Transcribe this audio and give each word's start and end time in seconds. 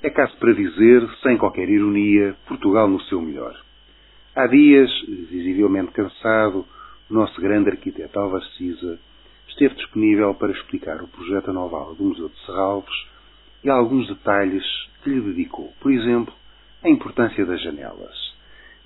É 0.00 0.10
caso 0.10 0.36
para 0.36 0.52
dizer, 0.52 1.08
sem 1.22 1.36
qualquer 1.36 1.68
ironia, 1.68 2.36
Portugal 2.46 2.86
no 2.86 3.00
seu 3.02 3.20
melhor. 3.20 3.60
Há 4.32 4.46
dias, 4.46 4.88
visivelmente 5.28 5.90
cansado, 5.90 6.64
o 7.10 7.14
nosso 7.14 7.40
grande 7.40 7.70
arquiteto 7.70 8.20
Álvaro 8.20 8.44
Siza 8.56 8.96
esteve 9.48 9.74
disponível 9.74 10.32
para 10.34 10.52
explicar 10.52 11.02
o 11.02 11.08
projeto 11.08 11.50
anual 11.50 11.96
do 11.96 12.04
Museu 12.04 12.28
de 12.28 12.46
Serralves 12.46 12.94
e 13.64 13.68
alguns 13.68 14.06
detalhes 14.06 14.64
que 15.02 15.10
lhe 15.10 15.20
dedicou. 15.20 15.72
Por 15.80 15.90
exemplo, 15.90 16.32
a 16.84 16.88
importância 16.88 17.44
das 17.44 17.60
janelas. 17.60 18.36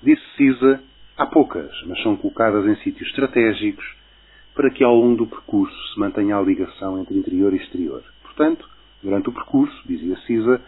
Disse 0.01 0.23
Siza, 0.35 0.81
há 1.15 1.27
poucas, 1.27 1.71
mas 1.85 2.01
são 2.01 2.15
colocadas 2.17 2.65
em 2.65 2.75
sítios 2.77 3.07
estratégicos 3.09 3.85
para 4.55 4.71
que 4.71 4.83
ao 4.83 4.95
longo 4.95 5.17
do 5.17 5.27
percurso 5.27 5.93
se 5.93 5.99
mantenha 5.99 6.37
a 6.37 6.41
ligação 6.41 6.99
entre 6.99 7.15
interior 7.15 7.53
e 7.53 7.57
exterior. 7.57 8.03
Portanto, 8.23 8.67
durante 9.03 9.29
o 9.29 9.31
percurso, 9.31 9.79
dizia 9.87 10.17
Cisa, 10.25 10.59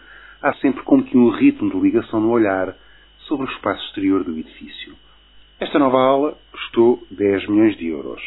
há 0.46 0.54
sempre 0.54 0.82
como 0.84 1.02
que 1.02 1.18
um 1.18 1.28
ritmo 1.30 1.68
de 1.70 1.80
ligação 1.80 2.20
no 2.20 2.30
olhar 2.30 2.72
sobre 3.26 3.46
o 3.46 3.50
espaço 3.50 3.84
exterior 3.86 4.22
do 4.22 4.38
edifício. 4.38 4.94
Esta 5.58 5.76
nova 5.76 5.98
aula 5.98 6.38
custou 6.52 7.02
10 7.10 7.48
milhões 7.48 7.76
de 7.76 7.88
euros, 7.88 8.22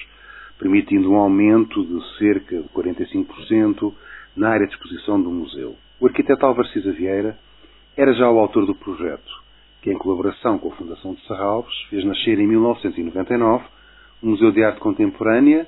permitindo 0.57 1.09
um 1.09 1.16
aumento 1.16 1.81
de 1.85 2.17
cerca 2.17 2.57
de 2.57 2.67
45% 2.70 3.93
na 4.35 4.49
área 4.49 4.67
de 4.67 4.73
exposição 4.73 5.21
do 5.21 5.29
museu. 5.29 5.77
O 5.98 6.07
arquiteto 6.07 6.45
Álvaro 6.45 6.67
Cisa 6.70 6.91
Vieira 6.91 7.38
era 7.95 8.13
já 8.13 8.29
o 8.29 8.38
autor 8.38 8.65
do 8.65 8.76
projeto, 8.76 9.31
que 9.81 9.90
em 9.90 9.98
colaboração 9.98 10.59
com 10.59 10.73
a 10.73 10.76
Fundação 10.76 11.13
de 11.13 11.26
Serralves 11.26 11.73
fez 11.90 12.04
nascer 12.04 12.38
em 12.38 12.48
1999 12.48 13.63
o 14.21 14.27
Museu 14.27 14.51
de 14.51 14.62
Arte 14.62 14.81
Contemporânea, 14.81 15.65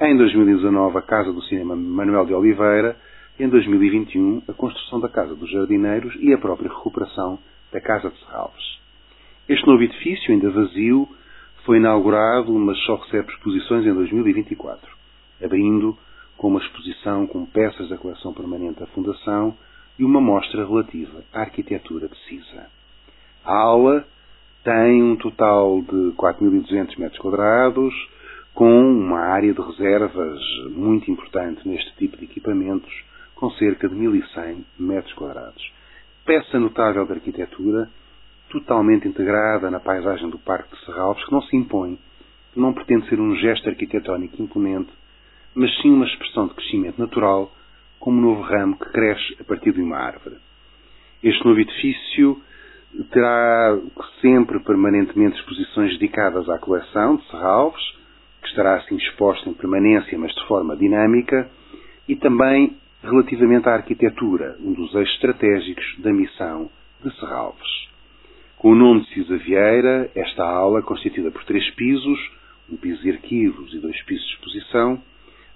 em 0.00 0.16
2019 0.16 0.98
a 0.98 1.02
Casa 1.02 1.32
do 1.32 1.42
Cinema 1.42 1.76
Manuel 1.76 2.26
de 2.26 2.34
Oliveira, 2.34 2.96
em 3.42 3.48
2021 3.48 4.42
a 4.48 4.52
construção 4.52 5.00
da 5.00 5.08
Casa 5.08 5.34
dos 5.34 5.50
Jardineiros 5.50 6.14
e 6.20 6.32
a 6.34 6.38
própria 6.38 6.68
recuperação 6.68 7.38
da 7.72 7.80
Casa 7.80 8.10
de 8.10 8.18
Serralves. 8.18 8.78
Este 9.48 9.66
novo 9.66 9.82
edifício, 9.82 10.30
ainda 10.30 10.50
vazio, 10.50 11.08
foi 11.64 11.78
inaugurado, 11.78 12.52
mas 12.52 12.78
só 12.84 12.96
recebe 12.96 13.32
exposições 13.32 13.86
em 13.86 13.94
2024, 13.94 14.86
abrindo 15.42 15.96
com 16.36 16.48
uma 16.48 16.60
exposição 16.60 17.26
com 17.26 17.46
peças 17.46 17.88
da 17.88 17.96
coleção 17.96 18.34
permanente 18.34 18.78
da 18.78 18.86
Fundação 18.88 19.56
e 19.98 20.04
uma 20.04 20.20
mostra 20.20 20.66
relativa 20.66 21.22
à 21.32 21.40
arquitetura 21.40 22.08
de 22.08 22.18
Cisa. 22.26 22.66
A 23.42 23.56
aula 23.56 24.06
tem 24.62 25.02
um 25.02 25.16
total 25.16 25.80
de 25.80 26.12
4.200 26.12 26.98
metros 26.98 27.18
quadrados, 27.18 27.94
com 28.52 28.82
uma 28.82 29.20
área 29.20 29.54
de 29.54 29.60
reservas 29.62 30.40
muito 30.70 31.10
importante 31.10 31.66
neste 31.66 31.96
tipo 31.96 32.18
de 32.18 32.24
equipamentos, 32.24 32.92
com 33.40 33.50
cerca 33.52 33.88
de 33.88 33.94
1.100 33.94 34.64
metros 34.78 35.14
quadrados. 35.14 35.72
Peça 36.26 36.60
notável 36.60 37.06
de 37.06 37.12
arquitetura, 37.14 37.88
totalmente 38.50 39.08
integrada 39.08 39.70
na 39.70 39.80
paisagem 39.80 40.28
do 40.28 40.38
Parque 40.38 40.76
de 40.76 40.84
Serralves, 40.84 41.24
que 41.24 41.32
não 41.32 41.40
se 41.40 41.56
impõe, 41.56 41.98
não 42.54 42.74
pretende 42.74 43.08
ser 43.08 43.18
um 43.18 43.34
gesto 43.36 43.66
arquitetónico 43.66 44.40
imponente, 44.42 44.90
mas 45.54 45.74
sim 45.80 45.90
uma 45.90 46.04
expressão 46.04 46.48
de 46.48 46.54
crescimento 46.54 46.98
natural, 46.98 47.50
como 47.98 48.18
um 48.18 48.20
novo 48.20 48.42
ramo 48.42 48.76
que 48.76 48.90
cresce 48.92 49.36
a 49.40 49.44
partir 49.44 49.72
de 49.72 49.80
uma 49.80 49.96
árvore. 49.96 50.36
Este 51.22 51.44
novo 51.44 51.60
edifício 51.60 52.40
terá 53.10 53.78
sempre 54.20 54.60
permanentemente 54.60 55.38
exposições 55.38 55.92
dedicadas 55.98 56.48
à 56.50 56.58
coleção 56.58 57.16
de 57.16 57.26
Serralves, 57.30 57.82
que 58.42 58.48
estará 58.48 58.76
assim 58.76 58.96
exposta 58.96 59.48
em 59.48 59.54
permanência, 59.54 60.18
mas 60.18 60.34
de 60.34 60.46
forma 60.46 60.76
dinâmica, 60.76 61.48
e 62.06 62.16
também 62.16 62.76
relativamente 63.02 63.68
à 63.68 63.74
arquitetura, 63.74 64.56
um 64.60 64.72
dos 64.72 64.94
eixos 64.94 65.14
estratégicos 65.14 65.96
da 65.98 66.12
missão 66.12 66.70
de 67.02 67.14
Serralves. 67.18 67.88
Com 68.58 68.72
o 68.72 68.74
nome 68.74 69.02
de 69.02 69.14
Cisa 69.14 69.36
Vieira, 69.38 70.10
esta 70.14 70.44
aula, 70.44 70.82
constituída 70.82 71.30
por 71.30 71.42
três 71.44 71.68
pisos, 71.70 72.18
um 72.70 72.76
piso 72.76 73.02
de 73.02 73.10
arquivos 73.10 73.72
e 73.72 73.78
dois 73.78 74.00
pisos 74.02 74.26
de 74.26 74.34
exposição, 74.34 75.02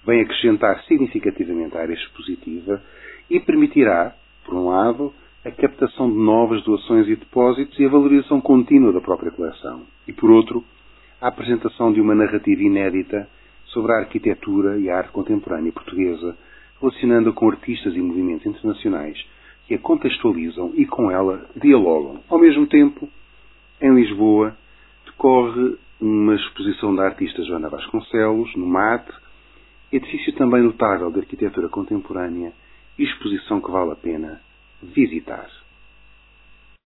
vem 0.07 0.23
acrescentar 0.23 0.83
significativamente 0.85 1.77
à 1.77 1.81
área 1.81 1.95
expositiva 1.95 2.83
e 3.29 3.41
permitirá, 3.41 4.15
por 4.45 4.55
um 4.55 4.69
lado, 4.69 5.13
a 5.45 5.51
captação 5.51 6.11
de 6.11 6.17
novas 6.17 6.63
doações 6.65 7.07
e 7.07 7.17
depósitos 7.17 7.79
e 7.79 7.85
a 7.85 7.91
valorização 7.91 8.41
contínua 8.41 8.93
da 8.93 9.01
própria 9.01 9.31
coleção. 9.31 9.83
E, 10.09 10.13
por 10.13 10.31
outro, 10.31 10.65
a 11.21 11.29
apresentação 11.29 11.93
de 11.93 12.01
uma 12.01 12.15
narrativa 12.15 12.63
inédita 12.63 13.29
sobre 13.67 13.93
a 13.93 13.99
arquitetura 14.01 14.79
e 14.79 14.89
a 14.89 14.97
arte 14.97 15.13
contemporânea 15.13 15.73
portuguesa, 15.73 16.37
relacionando-a 16.85 17.33
com 17.33 17.49
artistas 17.49 17.95
e 17.95 17.99
movimentos 17.99 18.47
internacionais 18.47 19.19
que 19.67 19.75
a 19.75 19.79
contextualizam 19.79 20.73
e 20.75 20.85
com 20.85 21.11
ela 21.11 21.47
dialogam. 21.57 22.21
Ao 22.29 22.39
mesmo 22.39 22.67
tempo, 22.67 23.09
em 23.81 23.95
Lisboa, 23.95 24.55
decorre 25.07 25.77
uma 26.01 26.35
exposição 26.35 26.95
da 26.95 27.05
artista 27.05 27.43
Joana 27.45 27.71
Vasconcelos, 27.71 28.55
no 28.57 28.67
MAT, 28.67 29.09
edifício 29.91 30.35
também 30.35 30.63
notável 30.63 31.11
de 31.11 31.21
arquitetura 31.21 31.69
contemporânea 31.69 32.53
exposição 32.99 33.61
que 33.61 33.71
vale 33.71 33.93
a 33.93 33.97
pena 33.97 34.41
visitar. 34.83 35.49